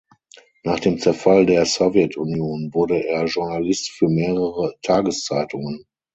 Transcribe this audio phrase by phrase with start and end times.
[0.63, 5.85] Nach dem Zerfall der Sowjetunion wurde er Journalist für mehrere Tageszeitungen.